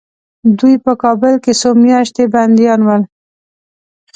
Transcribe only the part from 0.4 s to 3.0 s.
دوی په کابل کې څو میاشتې بندیان